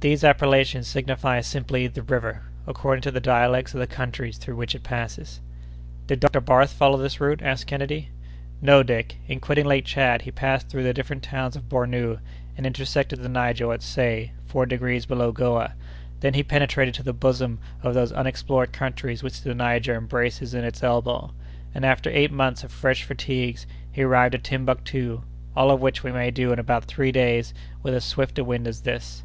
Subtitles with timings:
[0.00, 4.74] These appellations signify simply 'the River,' according to the dialects of the countries through which
[4.74, 5.40] it passes."
[6.06, 6.42] "Did Dr.
[6.42, 8.10] Barth follow this route?" asked Kennedy.
[8.60, 12.18] "No, Dick: in quitting Lake Tchad, he passed through the different towns of Bornou,
[12.54, 15.72] and intersected the Niger at Say, four degrees below Goa;
[16.20, 20.64] then he penetrated to the bosom of those unexplored countries which the Niger embraces in
[20.64, 21.32] its elbow;
[21.74, 25.22] and, after eight months of fresh fatigues, he arrived at Timbuctoo;
[25.56, 28.68] all of which we may do in about three days with as swift a wind
[28.68, 29.22] as this."